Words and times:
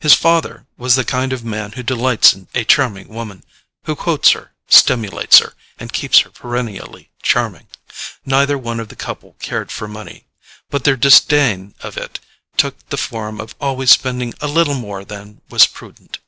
His 0.00 0.14
father 0.14 0.64
was 0.78 0.94
the 0.94 1.04
kind 1.04 1.34
of 1.34 1.44
man 1.44 1.72
who 1.72 1.82
delights 1.82 2.32
in 2.32 2.48
a 2.54 2.64
charming 2.64 3.08
woman: 3.08 3.44
who 3.84 3.94
quotes 3.94 4.30
her, 4.30 4.54
stimulates 4.70 5.40
her, 5.40 5.52
and 5.78 5.92
keeps 5.92 6.20
her 6.20 6.30
perennially 6.30 7.10
charming. 7.22 7.66
Neither 8.24 8.56
one 8.56 8.80
of 8.80 8.88
the 8.88 8.96
couple 8.96 9.36
cared 9.38 9.70
for 9.70 9.86
money, 9.86 10.24
but 10.70 10.84
their 10.84 10.96
disdain 10.96 11.74
of 11.80 11.98
it 11.98 12.20
took 12.56 12.88
the 12.88 12.96
form 12.96 13.38
of 13.38 13.54
always 13.60 13.90
spending 13.90 14.32
a 14.40 14.48
little 14.48 14.72
more 14.72 15.04
than 15.04 15.42
was 15.50 15.66
prudent. 15.66 16.20